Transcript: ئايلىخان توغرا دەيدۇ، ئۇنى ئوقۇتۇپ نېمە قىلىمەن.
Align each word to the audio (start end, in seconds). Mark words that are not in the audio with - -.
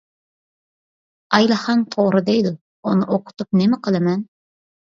ئايلىخان 1.37 1.85
توغرا 1.97 2.23
دەيدۇ، 2.31 2.55
ئۇنى 2.89 3.09
ئوقۇتۇپ 3.13 3.61
نېمە 3.63 3.83
قىلىمەن. 3.87 4.29